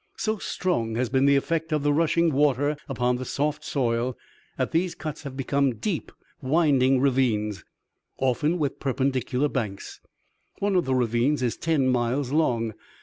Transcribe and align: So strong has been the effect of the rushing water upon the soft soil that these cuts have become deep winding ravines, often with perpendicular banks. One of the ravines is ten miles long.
So 0.17 0.39
strong 0.39 0.95
has 0.95 1.09
been 1.11 1.25
the 1.25 1.35
effect 1.35 1.71
of 1.71 1.83
the 1.83 1.93
rushing 1.93 2.31
water 2.33 2.75
upon 2.89 3.17
the 3.17 3.23
soft 3.23 3.63
soil 3.63 4.17
that 4.57 4.71
these 4.71 4.95
cuts 4.95 5.21
have 5.21 5.37
become 5.37 5.75
deep 5.75 6.11
winding 6.41 6.99
ravines, 6.99 7.63
often 8.17 8.57
with 8.57 8.79
perpendicular 8.79 9.47
banks. 9.47 10.01
One 10.57 10.75
of 10.75 10.85
the 10.85 10.95
ravines 10.95 11.43
is 11.43 11.55
ten 11.55 11.87
miles 11.87 12.31
long. 12.31 12.73